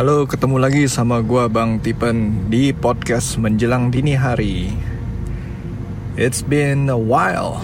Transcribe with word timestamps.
Halo, 0.00 0.24
ketemu 0.24 0.56
lagi 0.56 0.88
sama 0.88 1.20
gua 1.20 1.44
Bang 1.52 1.76
Tipen 1.76 2.48
di 2.48 2.72
podcast 2.72 3.36
menjelang 3.36 3.92
dini 3.92 4.16
hari. 4.16 4.72
It's 6.16 6.40
been 6.40 6.88
a 6.88 6.96
while. 6.96 7.60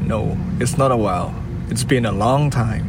No, 0.00 0.40
it's 0.56 0.80
not 0.80 0.88
a 0.88 0.96
while. 0.96 1.36
It's 1.68 1.84
been 1.84 2.08
a 2.08 2.16
long 2.16 2.48
time. 2.48 2.88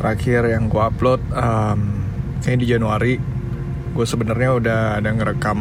Terakhir 0.00 0.48
yang 0.48 0.72
gua 0.72 0.88
upload 0.88 1.20
um, 1.36 2.08
kayaknya 2.40 2.64
di 2.64 2.68
Januari. 2.72 3.14
Gue 3.92 4.08
sebenarnya 4.08 4.50
udah 4.56 4.80
ada 4.96 5.10
ngerekam 5.12 5.60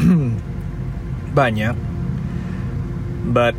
banyak, 1.36 1.76
but 3.28 3.52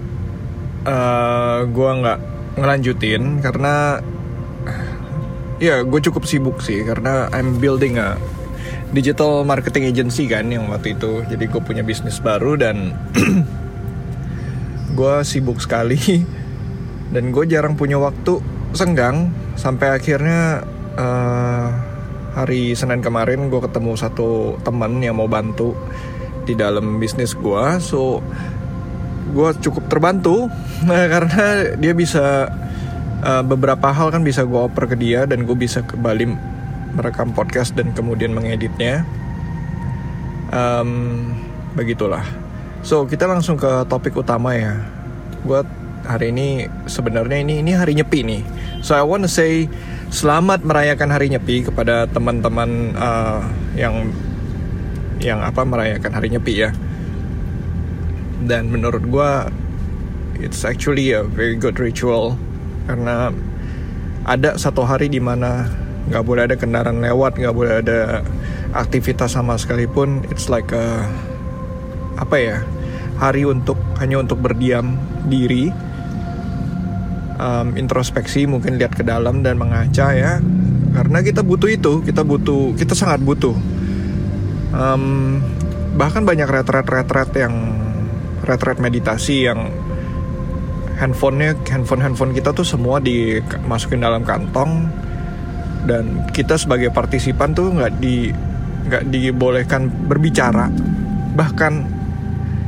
uh, 0.89 1.70
gua 1.70 1.89
nggak 1.93 2.20
ngelanjutin 2.57 3.38
karena 3.38 4.02
ya 5.62 5.86
gue 5.86 6.00
cukup 6.02 6.25
sibuk 6.25 6.57
sih 6.66 6.82
karena 6.82 7.30
I'm 7.30 7.62
building 7.62 8.02
a 8.02 8.18
digital 8.91 9.48
marketing 9.48 9.88
agency 9.88 10.27
kan 10.27 10.49
yang 10.52 10.67
waktu 10.67 10.98
itu. 10.98 11.23
Jadi 11.30 11.45
gue 11.48 11.62
punya 11.62 11.86
bisnis 11.86 12.20
baru 12.20 12.58
dan 12.59 12.98
gue 14.98 15.16
sibuk 15.23 15.62
sekali. 15.62 16.00
Dan 17.12 17.36
gue 17.36 17.44
jarang 17.44 17.76
punya 17.76 18.00
waktu 18.00 18.39
senggang. 18.72 19.36
Sampai 19.59 19.91
akhirnya 19.91 20.63
uh, 20.95 21.67
hari 22.31 22.72
Senin 22.72 23.03
kemarin 23.03 23.52
gue 23.52 23.59
ketemu 23.59 24.00
satu 24.00 24.55
teman 24.64 25.03
yang 25.03 25.20
mau 25.20 25.28
bantu 25.28 25.75
di 26.48 26.55
dalam 26.55 26.98
bisnis 26.98 27.36
gue 27.36 27.64
so 27.84 28.23
gue 29.31 29.50
cukup 29.62 29.88
terbantu 29.91 30.48
nah, 30.88 31.05
karena 31.14 31.75
dia 31.78 31.94
bisa 31.94 32.48
uh, 33.21 33.43
beberapa 33.45 33.93
hal 33.93 34.09
kan 34.11 34.25
bisa 34.25 34.43
gue 34.43 34.57
oper 34.57 34.89
ke 34.89 34.95
dia 34.98 35.23
dan 35.30 35.45
gue 35.45 35.55
bisa 35.55 35.85
kembali 35.85 36.25
merekam 36.98 37.31
podcast 37.31 37.73
dan 37.77 37.95
kemudian 37.95 38.35
mengeditnya. 38.35 39.07
Um, 40.52 41.31
begitulah. 41.78 42.25
So 42.83 43.08
kita 43.08 43.30
langsung 43.30 43.55
ke 43.55 43.88
topik 43.88 44.17
utama 44.17 44.52
ya. 44.58 44.83
Gue 45.47 45.63
hari 46.03 46.33
ini 46.33 46.67
sebenarnya 46.89 47.39
ini 47.39 47.63
ini 47.63 47.72
hari 47.72 47.95
nyepi 47.95 48.19
nih. 48.25 48.41
So 48.83 48.97
I 48.97 49.05
wanna 49.05 49.31
say 49.31 49.72
selamat 50.11 50.67
merayakan 50.67 51.13
hari 51.13 51.31
nyepi 51.31 51.72
kepada 51.72 52.09
teman-teman 52.11 52.97
uh, 53.00 53.39
yang 53.78 54.11
yang 55.22 55.39
apa 55.39 55.63
merayakan 55.63 56.11
hari 56.11 56.33
nyepi 56.33 56.67
ya. 56.67 56.69
Dan 58.41 58.73
menurut 58.73 59.06
gue 59.08 59.31
it's 60.41 60.66
actually 60.66 61.13
a 61.13 61.23
very 61.23 61.53
good 61.56 61.78
ritual 61.78 62.35
karena 62.92 63.31
ada 64.28 64.59
satu 64.59 64.84
hari 64.84 65.08
di 65.08 65.23
mana 65.23 65.72
nggak 66.11 66.23
boleh 66.28 66.44
ada 66.52 66.59
kendaraan 66.59 67.00
lewat 67.00 67.39
nggak 67.39 67.56
boleh 67.56 67.80
ada 67.80 68.20
aktivitas 68.75 69.31
sama 69.31 69.56
sekalipun 69.56 70.28
it's 70.28 70.52
like 70.52 70.70
a 70.75 71.08
apa 72.19 72.36
ya 72.36 72.58
hari 73.16 73.47
untuk 73.47 73.80
hanya 74.02 74.19
untuk 74.19 74.44
berdiam 74.44 75.00
diri 75.25 75.72
um, 77.42 77.73
introspeksi 77.73 78.45
mungkin 78.45 78.78
lihat 78.78 78.94
ke 78.94 79.03
dalam 79.06 79.42
dan 79.42 79.58
mengaca 79.58 80.14
ya. 80.14 80.38
Karena 80.92 81.23
kita 81.25 81.42
butuh 81.42 81.69
itu 81.72 82.06
kita 82.06 82.22
butuh 82.22 82.78
kita 82.78 82.94
sangat 82.94 83.23
butuh. 83.25 83.56
Um, 84.72 85.39
bahkan 85.97 86.23
banyak 86.23 86.47
retret-retret 86.47 87.31
yang 87.36 87.53
retret 88.45 88.80
meditasi 88.80 89.50
yang 89.50 89.69
handphonenya 91.02 91.57
handphone 91.66 92.05
handphone 92.05 92.31
kita 92.38 92.53
tuh 92.53 92.61
semua 92.61 93.02
dimasukin 93.02 94.05
dalam 94.05 94.21
kantong. 94.21 94.85
Dan 95.81 96.30
kita 96.30 96.61
sebagai 96.61 96.94
partisipan 96.94 97.57
tuh 97.57 97.73
nggak 97.73 97.97
di 97.97 98.30
nggak 98.85 99.09
dibolehkan 99.09 99.89
berbicara. 99.89 100.69
Bahkan 101.33 101.73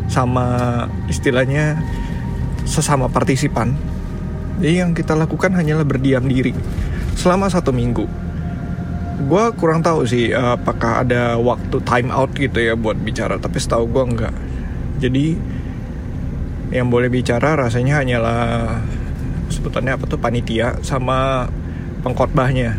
sama 0.09 0.45
istilahnya 1.05 1.77
sesama 2.65 3.05
partisipan. 3.05 3.77
Jadi 4.57 4.81
yang 4.81 4.97
kita 4.97 5.13
lakukan 5.13 5.53
hanyalah 5.53 5.85
berdiam 5.85 6.25
diri. 6.25 6.57
Selama 7.13 7.53
satu 7.53 7.69
minggu. 7.69 8.09
Gue 9.29 9.45
kurang 9.55 9.85
tahu 9.85 10.09
sih 10.09 10.33
apakah 10.33 11.05
ada 11.05 11.37
waktu 11.37 11.77
time 11.85 12.09
out 12.09 12.33
gitu 12.33 12.57
ya 12.57 12.73
buat 12.73 12.97
bicara. 12.97 13.37
Tapi 13.37 13.61
setahu 13.61 13.85
gue 13.93 14.03
nggak. 14.17 14.35
Jadi 15.05 15.37
yang 16.73 16.89
boleh 16.89 17.05
bicara 17.13 17.53
rasanya 17.53 18.01
hanyalah 18.01 18.81
sebutannya 19.53 19.93
apa 19.93 20.09
tuh? 20.09 20.17
Panitia 20.17 20.81
sama 20.81 21.45
pengkhotbahnya. 22.01 22.73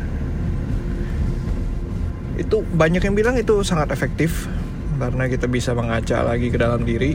Itu 2.34 2.66
banyak 2.66 3.06
yang 3.06 3.14
bilang 3.14 3.38
itu 3.38 3.62
sangat 3.62 3.94
efektif 3.94 4.50
karena 4.98 5.30
kita 5.30 5.46
bisa 5.46 5.78
mengaca 5.78 6.26
lagi 6.26 6.50
ke 6.50 6.58
dalam 6.58 6.82
diri 6.82 7.14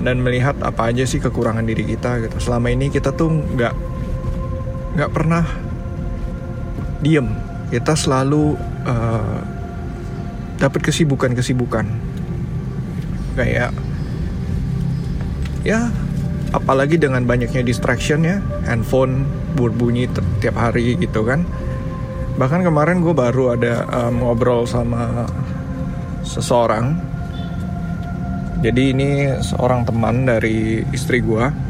dan 0.00 0.24
melihat 0.24 0.56
apa 0.64 0.88
aja 0.88 1.04
sih 1.04 1.20
kekurangan 1.20 1.68
diri 1.68 1.84
kita 1.84 2.24
gitu. 2.24 2.40
Selama 2.40 2.72
ini 2.72 2.88
kita 2.88 3.12
tuh 3.12 3.28
nggak 3.28 3.74
nggak 4.96 5.10
pernah 5.12 5.44
diem. 7.04 7.28
Kita 7.68 7.92
selalu 7.92 8.56
uh, 8.88 9.40
dapat 10.56 10.80
kesibukan 10.80 11.36
kesibukan 11.36 11.84
kayak 13.36 13.70
ya 15.62 15.90
apalagi 16.52 16.98
dengan 16.98 17.24
banyaknya 17.24 17.62
distraction 17.64 18.24
ya. 18.24 18.38
Handphone 18.66 19.26
berbunyi 19.56 20.10
tiap 20.38 20.56
hari 20.58 20.98
gitu 20.98 21.24
kan. 21.24 21.44
Bahkan 22.38 22.62
kemarin 22.62 23.02
gue 23.02 23.14
baru 23.14 23.58
ada 23.58 23.86
um, 23.90 24.22
ngobrol 24.22 24.64
sama 24.68 25.26
seseorang. 26.22 26.94
Jadi 28.58 28.82
ini 28.90 29.10
seorang 29.38 29.86
teman 29.86 30.26
dari 30.26 30.82
istri 30.90 31.22
gue 31.22 31.68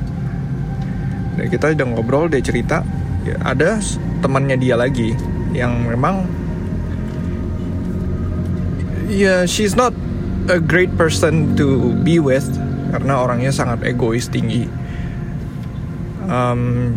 dan 1.39 1.47
kita 1.47 1.71
udah 1.71 1.87
ngobrol 1.95 2.27
dia 2.27 2.43
cerita 2.43 2.83
ya, 3.23 3.39
ada 3.47 3.79
temannya 4.19 4.59
dia 4.59 4.75
lagi 4.75 5.15
yang 5.55 5.87
memang 5.87 6.27
ya 9.07 9.23
yeah, 9.23 9.41
she's 9.47 9.79
not 9.79 9.95
a 10.51 10.59
great 10.59 10.91
person 10.99 11.55
to 11.55 11.95
be 12.03 12.19
with 12.19 12.45
karena 12.89 13.21
orangnya 13.21 13.53
sangat 13.53 13.85
egois 13.85 14.29
tinggi. 14.29 14.67
Um, 16.29 16.93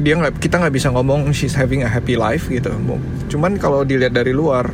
dia 0.00 0.16
nggak 0.16 0.40
kita 0.40 0.56
nggak 0.56 0.72
bisa 0.72 0.88
ngomong 0.88 1.28
she's 1.36 1.52
having 1.52 1.84
a 1.84 1.90
happy 1.90 2.16
life 2.16 2.48
gitu. 2.48 2.72
Cuman 3.28 3.60
kalau 3.60 3.84
dilihat 3.84 4.16
dari 4.16 4.32
luar 4.32 4.72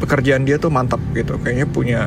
pekerjaan 0.00 0.48
dia 0.48 0.56
tuh 0.56 0.72
mantap 0.72 1.00
gitu. 1.12 1.36
Kayaknya 1.40 1.68
punya 1.68 2.00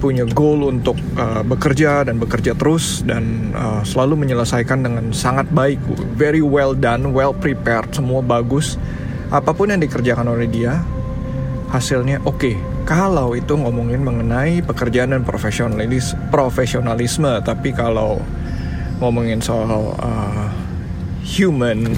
punya 0.00 0.24
goal 0.24 0.70
untuk 0.70 0.96
uh, 1.18 1.44
bekerja 1.44 2.08
dan 2.08 2.16
bekerja 2.16 2.56
terus 2.56 3.04
dan 3.04 3.52
uh, 3.52 3.84
selalu 3.84 4.22
menyelesaikan 4.22 4.86
dengan 4.86 5.10
sangat 5.10 5.50
baik. 5.50 5.82
Very 6.14 6.40
well 6.40 6.78
done 6.78 7.10
well 7.10 7.34
prepared 7.34 7.90
semua 7.90 8.22
bagus. 8.22 8.78
Apa 9.34 9.50
pun 9.50 9.74
yang 9.74 9.82
dikerjakan 9.82 10.30
oleh 10.30 10.46
dia 10.46 10.78
hasilnya 11.74 12.22
oke. 12.22 12.38
okay 12.38 12.69
kalau 12.90 13.38
itu 13.38 13.54
ngomongin 13.54 14.02
mengenai 14.02 14.66
pekerjaan 14.66 15.14
dan 15.14 15.22
profesionalis 15.22 16.18
profesionalisme 16.34 17.38
tapi 17.46 17.70
kalau 17.70 18.18
ngomongin 18.98 19.38
soal 19.38 19.94
uh, 20.02 20.50
human 21.22 21.94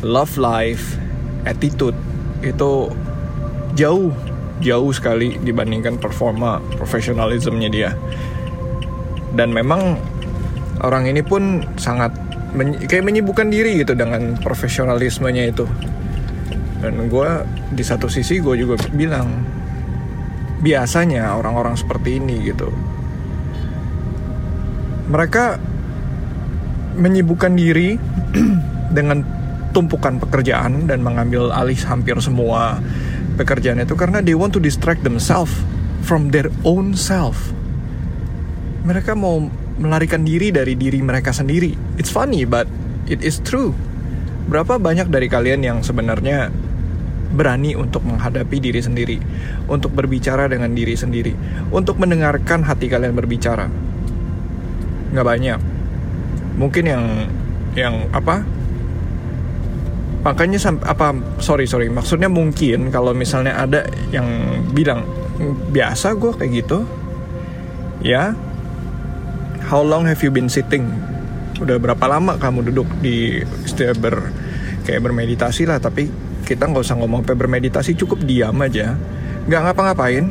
love 0.00 0.40
life 0.40 0.96
attitude 1.44 1.92
itu 2.40 2.88
jauh 3.76 4.08
jauh 4.64 4.88
sekali 4.88 5.36
dibandingkan 5.44 6.00
performa 6.00 6.64
profesionalismenya 6.80 7.68
dia. 7.68 7.90
Dan 9.36 9.52
memang 9.52 10.00
orang 10.80 11.12
ini 11.12 11.20
pun 11.20 11.60
sangat 11.76 12.16
men 12.56 12.80
kayak 12.88 13.04
menyibukkan 13.04 13.52
diri 13.52 13.84
gitu 13.84 13.92
dengan 13.92 14.40
profesionalismenya 14.40 15.52
itu. 15.52 15.68
Dan 16.80 17.12
gue 17.12 17.30
di 17.76 17.84
satu 17.84 18.08
sisi 18.08 18.40
gue 18.40 18.56
juga 18.56 18.80
bilang 18.96 19.28
biasanya 20.62 21.34
orang-orang 21.34 21.74
seperti 21.74 22.22
ini 22.22 22.38
gitu 22.46 22.70
mereka 25.08 25.58
menyibukkan 26.94 27.52
diri 27.58 27.98
dengan 28.96 29.22
tumpukan 29.74 30.22
pekerjaan 30.22 30.86
dan 30.86 31.02
mengambil 31.02 31.50
alih 31.50 31.76
hampir 31.82 32.14
semua 32.22 32.78
pekerjaan 33.34 33.82
itu 33.82 33.98
karena 33.98 34.22
they 34.22 34.38
want 34.38 34.54
to 34.54 34.62
distract 34.62 35.02
themselves 35.02 35.50
from 36.06 36.30
their 36.30 36.48
own 36.62 36.94
self. 36.94 37.50
Mereka 38.86 39.18
mau 39.18 39.42
melarikan 39.74 40.22
diri 40.22 40.54
dari 40.54 40.78
diri 40.78 41.02
mereka 41.02 41.34
sendiri. 41.34 41.74
It's 41.98 42.12
funny 42.12 42.46
but 42.46 42.70
it 43.10 43.26
is 43.26 43.42
true. 43.42 43.74
Berapa 44.46 44.78
banyak 44.78 45.10
dari 45.10 45.26
kalian 45.26 45.66
yang 45.66 45.78
sebenarnya 45.82 46.54
berani 47.34 47.74
untuk 47.74 48.06
menghadapi 48.06 48.56
diri 48.62 48.80
sendiri, 48.80 49.18
untuk 49.66 49.90
berbicara 49.92 50.46
dengan 50.46 50.70
diri 50.72 50.94
sendiri, 50.94 51.34
untuk 51.74 51.98
mendengarkan 51.98 52.62
hati 52.62 52.86
kalian 52.86 53.12
berbicara. 53.12 53.66
Nggak 55.10 55.26
banyak. 55.26 55.60
Mungkin 56.54 56.84
yang 56.86 57.04
yang 57.74 58.06
apa? 58.14 58.46
makanya 60.24 60.56
apa 60.88 61.12
sorry 61.36 61.68
sorry 61.68 61.92
maksudnya 61.92 62.32
mungkin 62.32 62.88
kalau 62.88 63.12
misalnya 63.12 63.60
ada 63.60 63.84
yang 64.08 64.24
bilang 64.72 65.04
biasa 65.68 66.16
gue 66.16 66.32
kayak 66.32 66.64
gitu 66.64 66.88
ya 68.00 68.32
how 69.68 69.84
long 69.84 70.08
have 70.08 70.16
you 70.24 70.32
been 70.32 70.48
sitting 70.48 70.88
udah 71.60 71.76
berapa 71.76 72.00
lama 72.08 72.40
kamu 72.40 72.72
duduk 72.72 72.88
di 73.04 73.44
setiap 73.68 74.00
ber 74.00 74.32
kayak 74.88 75.04
bermeditasi 75.04 75.68
lah 75.68 75.76
tapi 75.76 76.08
kita 76.44 76.68
nggak 76.68 76.84
usah 76.84 77.00
ngomong 77.00 77.24
sampai 77.24 77.36
bermeditasi 77.40 77.96
cukup 77.96 78.22
diam 78.22 78.54
aja. 78.60 78.94
Nggak 79.48 79.60
ngapa-ngapain. 79.64 80.24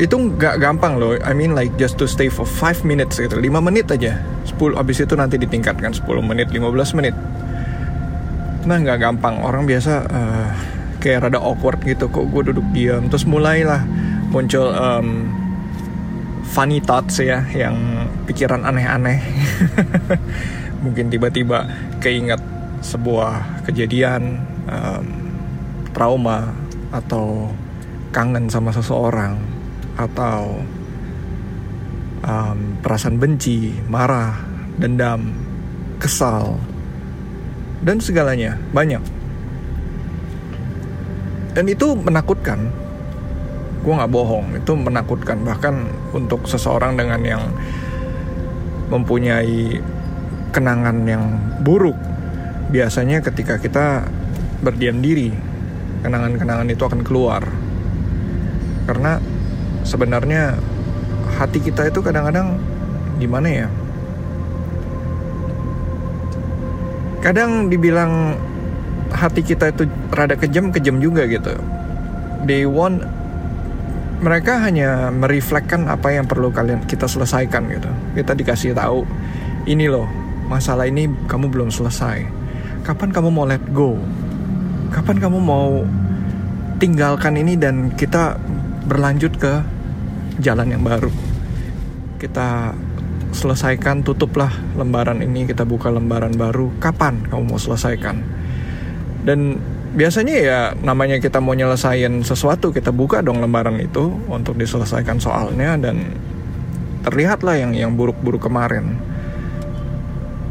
Itu 0.00 0.16
nggak 0.16 0.58
gampang 0.58 0.96
loh. 0.96 1.14
I 1.20 1.36
mean 1.36 1.52
like 1.52 1.76
just 1.76 2.00
to 2.00 2.08
stay 2.08 2.32
for 2.32 2.48
5 2.48 2.88
minutes 2.88 3.20
gitu. 3.20 3.36
5 3.36 3.44
menit 3.60 3.86
aja. 3.92 4.18
10 4.48 4.80
abis 4.80 5.04
itu 5.04 5.14
nanti 5.14 5.36
ditingkatkan 5.36 5.92
10 5.92 6.08
menit 6.24 6.48
15 6.48 6.96
menit. 6.98 7.14
Nah 8.64 8.76
nggak 8.80 8.98
gampang. 8.98 9.44
Orang 9.44 9.68
biasa 9.68 9.92
uh, 10.08 10.48
kayak 11.04 11.28
rada 11.28 11.38
awkward 11.38 11.78
gitu. 11.84 12.08
Kok 12.08 12.26
gue 12.32 12.42
duduk 12.50 12.66
diam? 12.72 13.12
Terus 13.12 13.28
mulailah 13.28 13.84
muncul 14.32 14.72
um, 14.72 15.28
funny 16.48 16.80
thoughts 16.80 17.20
ya 17.20 17.44
yang 17.52 18.08
pikiran 18.24 18.64
aneh-aneh. 18.64 19.20
Mungkin 20.84 21.10
tiba-tiba 21.10 21.66
keinget 21.98 22.38
sebuah 22.80 23.64
kejadian 23.66 24.42
um, 24.70 25.06
trauma 25.92 26.54
atau 26.94 27.50
kangen 28.14 28.48
sama 28.48 28.72
seseorang 28.72 29.36
atau 29.98 30.62
um, 32.24 32.58
perasaan 32.80 33.18
benci, 33.18 33.74
marah, 33.90 34.38
dendam, 34.78 35.34
kesal, 35.98 36.56
dan 37.82 37.98
segalanya 37.98 38.54
banyak. 38.70 39.02
Dan 41.54 41.66
itu 41.66 41.98
menakutkan. 41.98 42.70
Gue 43.82 43.94
nggak 43.94 44.10
bohong, 44.10 44.46
itu 44.58 44.72
menakutkan 44.74 45.42
bahkan 45.46 45.86
untuk 46.10 46.46
seseorang 46.46 46.98
dengan 46.98 47.22
yang 47.22 47.42
mempunyai 48.90 49.78
kenangan 50.50 50.96
yang 51.06 51.24
buruk. 51.62 51.96
Biasanya 52.68 53.24
ketika 53.24 53.56
kita 53.56 54.04
berdiam 54.60 55.00
diri, 55.00 55.32
kenangan-kenangan 56.04 56.68
itu 56.68 56.82
akan 56.84 57.00
keluar. 57.00 57.42
Karena 58.84 59.16
sebenarnya 59.88 60.56
hati 61.40 61.64
kita 61.64 61.88
itu 61.88 62.04
kadang-kadang 62.04 62.60
gimana 63.16 63.48
ya? 63.48 63.68
Kadang 67.24 67.72
dibilang 67.72 68.36
hati 69.10 69.40
kita 69.40 69.72
itu 69.72 69.88
rada 70.12 70.36
kejam 70.36 70.68
kejam 70.68 71.00
juga 71.00 71.24
gitu. 71.24 71.56
They 72.44 72.68
want 72.68 73.02
mereka 74.20 74.60
hanya 74.60 75.08
merefleksikan 75.14 75.88
apa 75.88 76.14
yang 76.14 76.28
perlu 76.28 76.52
kalian 76.52 76.84
kita 76.84 77.08
selesaikan 77.08 77.64
gitu. 77.72 77.90
Kita 78.12 78.36
dikasih 78.36 78.76
tahu 78.76 79.08
ini 79.64 79.88
loh 79.88 80.06
masalah 80.48 80.88
ini 80.88 81.10
kamu 81.28 81.52
belum 81.52 81.68
selesai 81.68 82.37
kapan 82.88 83.12
kamu 83.12 83.28
mau 83.28 83.44
let 83.44 83.60
go? 83.76 84.00
Kapan 84.88 85.20
kamu 85.20 85.44
mau 85.44 85.84
tinggalkan 86.80 87.36
ini 87.36 87.60
dan 87.60 87.92
kita 87.92 88.40
berlanjut 88.88 89.36
ke 89.36 89.60
jalan 90.40 90.72
yang 90.72 90.80
baru? 90.80 91.12
Kita 92.16 92.72
selesaikan 93.36 94.00
tutuplah 94.00 94.48
lembaran 94.72 95.20
ini 95.20 95.44
kita 95.44 95.68
buka 95.68 95.92
lembaran 95.92 96.32
baru. 96.32 96.72
Kapan 96.80 97.28
kamu 97.28 97.52
mau 97.52 97.60
selesaikan? 97.60 98.24
Dan 99.20 99.60
biasanya 99.92 100.36
ya 100.40 100.60
namanya 100.80 101.20
kita 101.20 101.44
mau 101.44 101.52
nyelesain 101.52 102.24
sesuatu 102.24 102.72
kita 102.72 102.88
buka 102.88 103.20
dong 103.20 103.44
lembaran 103.44 103.76
itu 103.84 104.16
untuk 104.32 104.56
diselesaikan 104.56 105.20
soalnya 105.20 105.76
dan 105.76 106.16
terlihatlah 107.04 107.56
yang 107.56 107.72
yang 107.76 107.92
buruk-buruk 107.96 108.48
kemarin 108.48 108.96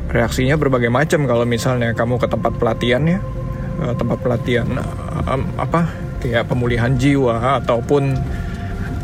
reaksinya 0.08 0.56
berbagai 0.56 0.92
macam. 0.92 1.28
Kalau 1.28 1.44
misalnya 1.44 1.92
kamu 1.92 2.20
ke 2.20 2.28
tempat 2.28 2.54
pelatihan 2.56 3.04
ya 3.08 3.20
tempat 3.78 4.18
pelatihan 4.26 4.66
um, 5.30 5.42
apa 5.54 5.86
kayak 6.18 6.50
pemulihan 6.50 6.98
jiwa 6.98 7.62
ataupun 7.62 8.18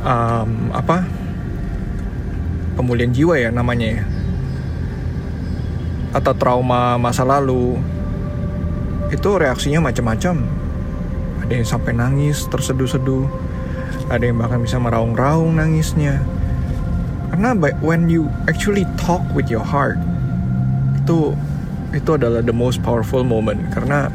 um, 0.02 0.50
apa 0.74 1.06
pemulihan 2.74 3.14
jiwa 3.14 3.38
ya 3.38 3.54
namanya 3.54 4.02
ya 4.02 4.06
atau 6.14 6.34
trauma 6.38 6.98
masa 6.98 7.26
lalu 7.26 7.78
itu 9.14 9.30
reaksinya 9.38 9.78
macam-macam. 9.82 10.42
Ada 11.46 11.54
yang 11.54 11.68
sampai 11.70 11.94
nangis 11.94 12.50
terseduh-seduh. 12.50 13.30
Ada 14.10 14.30
yang 14.30 14.42
bahkan 14.42 14.62
bisa 14.62 14.82
meraung-raung 14.82 15.58
nangisnya. 15.58 16.18
Karena 17.30 17.54
when 17.82 18.10
you 18.10 18.30
actually 18.50 18.86
talk 18.98 19.22
with 19.38 19.50
your 19.50 19.62
heart 19.62 19.98
itu 21.04 21.36
itu 21.92 22.10
adalah 22.16 22.40
the 22.40 22.56
most 22.56 22.80
powerful 22.80 23.22
moment. 23.28 23.60
Karena 23.76 24.08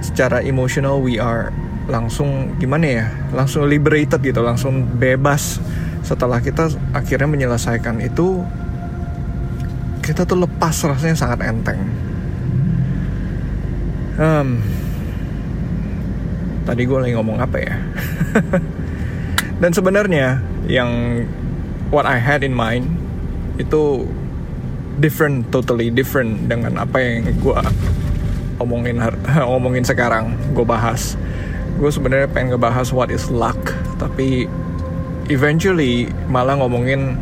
secara 0.00 0.40
emotional 0.40 1.04
we 1.04 1.20
are 1.20 1.52
langsung 1.84 2.56
gimana 2.56 2.86
ya 2.88 3.06
langsung 3.36 3.68
liberated 3.68 4.24
gitu 4.24 4.40
langsung 4.40 4.88
bebas. 4.96 5.60
Setelah 6.00 6.40
kita 6.40 6.72
akhirnya 6.96 7.28
menyelesaikan 7.28 8.00
itu 8.00 8.40
kita 10.04 10.28
tuh 10.28 10.44
lepas 10.44 10.72
rasanya 10.84 11.16
sangat 11.16 11.48
enteng. 11.48 11.80
Um, 14.14 14.60
tadi 16.68 16.84
gue 16.84 16.98
lagi 17.00 17.16
ngomong 17.16 17.40
apa 17.40 17.56
ya? 17.56 17.74
Dan 19.64 19.70
sebenarnya 19.72 20.44
yang 20.68 21.24
what 21.88 22.04
I 22.04 22.20
had 22.20 22.44
in 22.44 22.52
mind 22.52 22.84
itu 23.56 24.04
different 24.98 25.50
totally 25.50 25.90
different 25.90 26.46
dengan 26.46 26.78
apa 26.78 26.98
yang 27.02 27.30
gue 27.38 27.58
omongin 28.62 29.02
omongin 29.58 29.84
sekarang 29.86 30.34
gue 30.54 30.66
bahas. 30.66 31.18
Gue 31.74 31.90
sebenarnya 31.90 32.30
pengen 32.30 32.54
ngebahas 32.54 32.94
what 32.94 33.10
is 33.10 33.26
luck 33.30 33.58
tapi 33.98 34.46
eventually 35.26 36.06
malah 36.30 36.54
ngomongin 36.58 37.18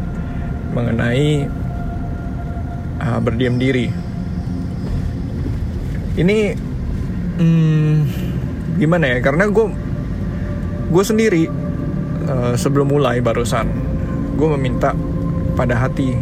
mengenai 0.76 1.48
uh, 3.00 3.18
berdiam 3.20 3.56
diri. 3.56 3.88
Ini 6.12 6.38
hmm, 7.40 7.96
gimana 8.76 9.16
ya? 9.16 9.18
Karena 9.24 9.48
gue 9.48 9.66
gue 10.92 11.04
sendiri 11.04 11.48
uh, 12.28 12.52
sebelum 12.52 12.92
mulai 12.92 13.24
barusan 13.24 13.64
gue 14.36 14.48
meminta 14.58 14.92
pada 15.56 15.76
hati 15.76 16.16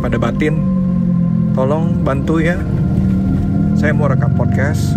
pada 0.00 0.16
batin 0.20 0.71
tolong 1.52 2.00
bantu 2.02 2.40
ya. 2.40 2.56
Saya 3.76 3.92
mau 3.96 4.08
rekam 4.08 4.32
podcast. 4.36 4.96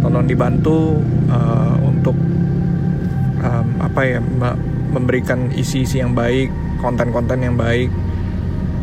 Tolong 0.00 0.24
dibantu 0.24 0.96
uh, 1.28 1.76
untuk 1.84 2.16
um, 3.44 3.68
apa 3.78 4.00
ya 4.06 4.18
memberikan 4.90 5.52
isi-isi 5.54 6.00
yang 6.00 6.16
baik 6.16 6.48
konten-konten 6.80 7.44
yang 7.44 7.54
baik 7.54 7.92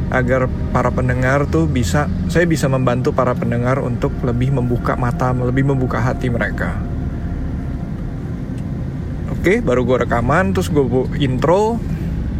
agar 0.08 0.48
para 0.72 0.88
pendengar 0.88 1.44
tuh 1.52 1.68
bisa 1.68 2.08
saya 2.32 2.48
bisa 2.48 2.72
membantu 2.72 3.12
para 3.12 3.36
pendengar 3.36 3.84
untuk 3.84 4.16
lebih 4.24 4.56
membuka 4.56 4.96
mata 4.96 5.36
lebih 5.36 5.68
membuka 5.68 6.00
hati 6.00 6.32
mereka. 6.32 6.80
Oke 9.36 9.60
baru 9.60 9.84
gue 9.84 9.98
rekaman 10.08 10.56
terus 10.56 10.72
gue 10.72 10.86
intro 11.20 11.76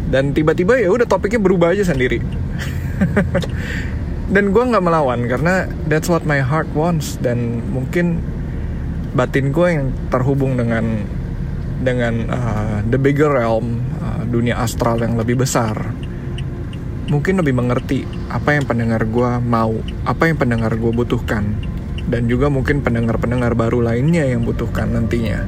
dan 0.08 0.32
tiba-tiba 0.32 0.80
ya 0.80 0.88
udah 0.88 1.04
topiknya 1.04 1.36
berubah 1.36 1.76
aja 1.76 1.92
sendiri 1.92 2.24
dan 4.28 4.52
gue 4.52 4.64
nggak 4.64 4.84
melawan 4.84 5.24
karena 5.24 5.68
that's 5.88 6.08
what 6.08 6.24
my 6.28 6.40
heart 6.40 6.68
wants. 6.76 7.16
Dan 7.20 7.64
mungkin 7.72 8.20
batin 9.16 9.50
gue 9.50 9.68
yang 9.72 9.88
terhubung 10.12 10.56
dengan 10.60 11.04
dengan 11.80 12.14
uh, 12.28 12.78
the 12.90 12.98
bigger 12.98 13.30
realm 13.32 13.80
uh, 14.02 14.22
dunia 14.26 14.58
astral 14.58 14.98
yang 14.98 15.14
lebih 15.14 15.38
besar 15.38 15.94
mungkin 17.08 17.40
lebih 17.40 17.56
mengerti 17.56 18.04
apa 18.28 18.52
yang 18.52 18.68
pendengar 18.68 19.00
gue 19.08 19.30
mau 19.40 19.72
apa 20.04 20.28
yang 20.28 20.36
pendengar 20.36 20.76
gue 20.76 20.92
butuhkan 20.92 21.56
dan 22.08 22.24
juga 22.28 22.48
mungkin 22.48 22.80
pendengar-pendengar 22.80 23.52
baru 23.52 23.84
lainnya 23.84 24.24
yang 24.24 24.44
butuhkan 24.44 24.96
nantinya. 24.96 25.44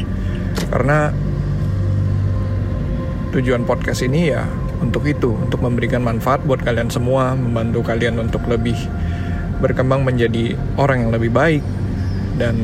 Karena 0.69 1.09
tujuan 3.33 3.65
podcast 3.65 4.05
ini 4.05 4.29
ya 4.29 4.45
untuk 4.81 5.05
itu 5.07 5.37
untuk 5.37 5.61
memberikan 5.61 6.01
manfaat 6.01 6.41
buat 6.43 6.65
kalian 6.65 6.89
semua 6.89 7.37
membantu 7.37 7.85
kalian 7.85 8.17
untuk 8.17 8.43
lebih 8.49 8.77
berkembang 9.61 10.03
menjadi 10.03 10.57
orang 10.81 11.07
yang 11.07 11.11
lebih 11.13 11.31
baik. 11.31 11.65
Dan 12.41 12.57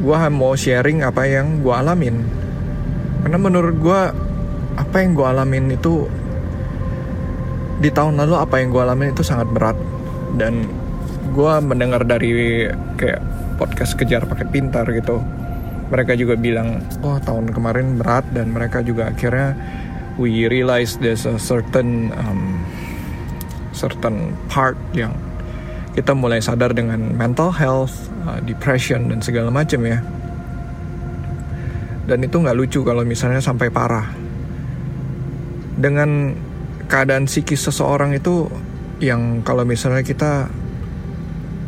gue 0.00 0.16
mau 0.32 0.56
sharing 0.56 1.04
apa 1.04 1.28
yang 1.28 1.60
gue 1.60 1.74
alamin. 1.76 2.24
Karena 3.22 3.38
menurut 3.38 3.76
gue 3.76 4.00
apa 4.76 4.96
yang 5.00 5.12
gue 5.12 5.26
alamin 5.28 5.64
itu 5.76 6.08
di 7.76 7.92
tahun 7.92 8.16
lalu 8.16 8.34
apa 8.40 8.60
yang 8.60 8.72
gue 8.72 8.82
alamin 8.82 9.12
itu 9.12 9.20
sangat 9.20 9.52
berat. 9.52 9.76
Dan 10.36 10.64
gue 11.36 11.52
mendengar 11.60 12.08
dari 12.08 12.64
kayak 12.96 13.20
podcast 13.60 13.96
kejar 14.00 14.24
pakai 14.24 14.48
pintar 14.48 14.88
gitu 14.88 15.20
mereka 15.86 16.18
juga 16.18 16.34
bilang 16.34 16.82
oh 17.06 17.18
tahun 17.22 17.54
kemarin 17.54 17.98
berat 17.98 18.26
dan 18.34 18.50
mereka 18.50 18.82
juga 18.82 19.10
akhirnya 19.10 19.54
we 20.16 20.48
realize 20.48 20.96
there's 21.00 21.28
a 21.28 21.36
certain 21.36 22.12
um, 22.16 22.64
certain 23.76 24.32
part 24.48 24.76
yang 24.96 25.12
kita 25.96 26.12
mulai 26.12 26.44
sadar 26.44 26.76
dengan 26.76 27.16
mental 27.16 27.52
health, 27.52 28.12
uh, 28.28 28.40
depression 28.44 29.08
dan 29.08 29.24
segala 29.24 29.48
macam 29.48 29.80
ya. 29.84 30.00
Dan 32.04 32.20
itu 32.24 32.36
nggak 32.36 32.56
lucu 32.56 32.80
kalau 32.84 33.04
misalnya 33.04 33.40
sampai 33.40 33.72
parah. 33.72 34.08
Dengan 35.76 36.32
keadaan 36.88 37.28
psikis 37.28 37.68
seseorang 37.68 38.16
itu 38.16 38.48
yang 39.00 39.44
kalau 39.44 39.64
misalnya 39.64 40.00
kita 40.00 40.48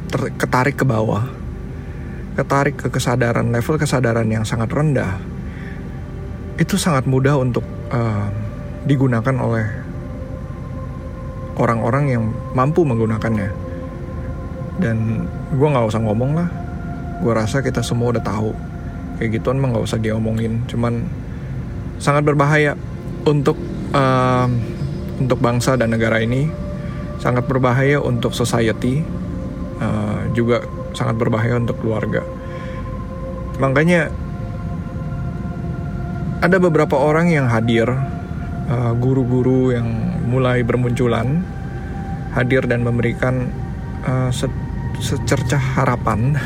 ter- 0.09 0.33
ketarik 0.37 0.77
ke 0.81 0.85
bawah, 0.85 1.25
ketarik 2.37 2.77
ke 2.81 2.89
kesadaran 2.89 3.53
level 3.53 3.77
kesadaran 3.77 4.29
yang 4.29 4.45
sangat 4.45 4.73
rendah, 4.73 5.21
itu 6.59 6.75
sangat 6.75 7.07
mudah 7.07 7.39
untuk 7.39 7.63
uh, 7.95 8.27
digunakan 8.83 9.35
oleh 9.39 9.67
orang-orang 11.59 12.05
yang 12.11 12.25
mampu 12.55 12.83
menggunakannya. 12.83 13.51
Dan 14.79 15.27
gue 15.55 15.69
nggak 15.71 15.87
usah 15.87 16.03
ngomong 16.03 16.31
lah. 16.35 16.49
Gue 17.23 17.35
rasa 17.35 17.63
kita 17.63 17.83
semua 17.83 18.15
udah 18.15 18.23
tahu. 18.23 18.51
Kayak 19.19 19.43
gituan 19.43 19.59
mah 19.59 19.75
nggak 19.75 19.87
usah 19.87 19.99
diomongin. 20.03 20.63
Cuman 20.71 21.07
sangat 21.99 22.27
berbahaya 22.27 22.79
untuk 23.27 23.59
uh, 23.95 24.47
untuk 25.19 25.39
bangsa 25.39 25.75
dan 25.79 25.95
negara 25.95 26.23
ini. 26.23 26.51
Sangat 27.19 27.47
berbahaya 27.47 27.99
untuk 28.03 28.35
society. 28.35 29.03
Uh, 29.79 30.27
juga 30.35 30.63
sangat 30.95 31.19
berbahaya 31.19 31.59
untuk 31.59 31.79
keluarga. 31.83 32.23
Makanya 33.59 34.11
ada 36.39 36.63
beberapa 36.63 36.95
orang 36.95 37.35
yang 37.35 37.51
hadir 37.51 37.91
eh, 38.71 38.93
guru-guru 38.99 39.71
uh, 39.71 39.81
yang 39.81 39.89
mulai 40.29 40.63
bermunculan 40.63 41.43
hadir 42.37 42.63
dan 42.69 42.85
memberikan 42.87 43.51
uh, 44.07 44.31
secercah 45.03 45.59
harapan 45.59 46.39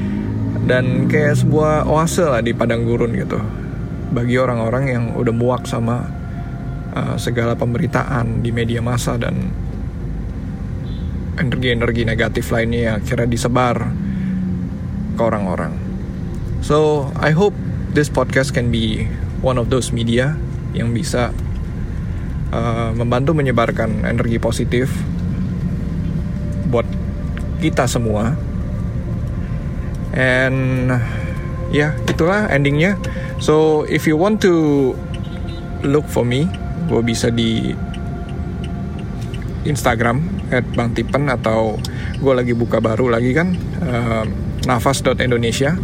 dan 0.70 1.06
kayak 1.06 1.38
sebuah 1.38 1.86
oase 1.86 2.26
lah 2.26 2.42
di 2.42 2.50
padang 2.56 2.82
gurun 2.82 3.14
gitu 3.14 3.38
bagi 4.10 4.34
orang-orang 4.40 4.84
yang 4.90 5.04
udah 5.14 5.34
muak 5.34 5.68
sama 5.68 6.08
uh, 6.96 7.14
segala 7.20 7.54
pemberitaan 7.54 8.42
di 8.42 8.50
media 8.50 8.82
massa 8.82 9.14
dan 9.14 9.36
energi-energi 11.36 12.08
negatif 12.08 12.48
lainnya 12.48 12.96
yang 12.96 12.98
kira 13.04 13.28
disebar 13.28 13.92
ke 15.14 15.22
orang-orang. 15.22 15.76
So 16.64 17.08
I 17.20 17.36
hope 17.36 17.52
this 17.92 18.08
podcast 18.08 18.56
can 18.56 18.72
be 18.72 19.04
one 19.46 19.62
of 19.62 19.70
those 19.70 19.94
media 19.94 20.34
yang 20.74 20.90
bisa 20.90 21.30
uh, 22.50 22.90
membantu 22.98 23.30
menyebarkan 23.30 24.02
energi 24.02 24.42
positif 24.42 24.90
buat 26.66 26.86
kita 27.62 27.86
semua. 27.86 28.34
And 30.16 30.90
ya 31.70 31.94
yeah, 31.94 32.10
itulah 32.10 32.50
endingnya. 32.50 32.98
So 33.38 33.86
if 33.86 34.10
you 34.10 34.18
want 34.18 34.42
to 34.42 34.90
look 35.86 36.10
for 36.10 36.26
me 36.26 36.50
gue 36.86 37.02
bisa 37.02 37.30
di 37.30 37.74
Instagram 39.66 40.22
at 40.54 40.62
Bang 40.78 40.94
Tipen 40.94 41.26
atau 41.26 41.74
gue 42.22 42.32
lagi 42.32 42.54
buka 42.54 42.78
baru 42.78 43.10
lagi 43.10 43.34
kan 43.34 43.52
uh, 43.82 44.24
nafas.indonesia 44.64 45.74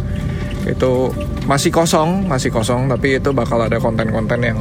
itu 0.63 1.11
masih 1.43 1.71
kosong 1.73 2.27
masih 2.27 2.49
kosong 2.49 2.87
tapi 2.87 3.19
itu 3.19 3.35
bakal 3.35 3.59
ada 3.59 3.75
konten-konten 3.79 4.39
yang 4.39 4.59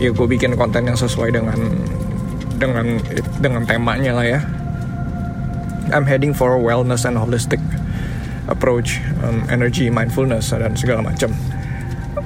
ya 0.00 0.08
gue 0.14 0.26
bikin 0.26 0.56
konten 0.56 0.88
yang 0.88 0.96
sesuai 0.96 1.34
dengan 1.34 1.58
dengan 2.56 2.86
dengan 3.38 3.62
temanya 3.68 4.12
lah 4.16 4.26
ya 4.26 4.40
I'm 5.88 6.04
heading 6.04 6.36
for 6.36 6.60
wellness 6.60 7.08
and 7.08 7.16
holistic 7.16 7.60
approach, 8.48 9.00
um, 9.24 9.44
energy, 9.52 9.92
mindfulness 9.92 10.50
dan 10.52 10.72
segala 10.74 11.04
macam. 11.04 11.32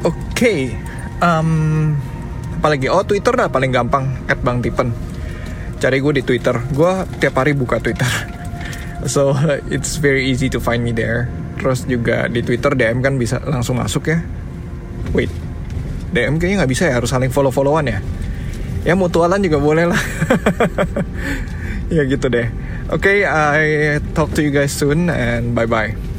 Oke, 0.03 0.15
okay. 0.35 0.61
um, 1.23 1.93
apalagi 2.59 2.91
oh 2.91 3.03
Twitter 3.07 3.35
dah 3.35 3.51
paling 3.51 3.75
gampang 3.75 4.07
@bangtipen. 4.27 4.95
Cari 5.83 5.99
gue 5.99 6.13
di 6.15 6.23
Twitter. 6.23 6.55
Gue 6.71 7.07
tiap 7.19 7.39
hari 7.43 7.55
buka 7.55 7.83
Twitter. 7.83 8.07
so 9.13 9.35
it's 9.67 9.99
very 9.99 10.27
easy 10.31 10.47
to 10.47 10.63
find 10.63 10.83
me 10.83 10.95
there. 10.95 11.27
Terus 11.63 11.87
juga 11.87 12.27
di 12.27 12.43
Twitter 12.43 12.75
DM 12.75 12.99
kan 12.99 13.15
bisa 13.15 13.39
langsung 13.47 13.79
masuk 13.79 14.11
ya. 14.11 14.19
Wait, 15.15 15.31
DM 16.11 16.43
kayaknya 16.43 16.67
nggak 16.67 16.73
bisa 16.75 16.91
ya 16.91 16.99
harus 16.99 17.15
saling 17.15 17.31
follow-followan 17.31 17.87
ya. 17.87 18.03
Ya 18.83 18.99
mutualan 18.99 19.39
juga 19.39 19.63
boleh 19.63 19.87
lah. 19.95 20.03
ya 21.95 22.03
gitu 22.03 22.27
deh. 22.27 22.51
Okay, 22.91 23.23
I 23.23 24.03
talk 24.11 24.35
to 24.35 24.43
you 24.43 24.51
guys 24.51 24.75
soon 24.75 25.07
and 25.07 25.55
bye 25.55 25.71
bye. 25.71 26.12